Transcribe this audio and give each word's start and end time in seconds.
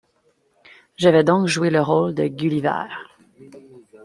Je 0.97 1.09
vais 1.09 1.23
donc 1.23 1.45
jouer 1.45 1.69
le 1.69 1.79
rôle 1.79 2.15
de 2.15 2.27
Gulliver! 2.27 2.85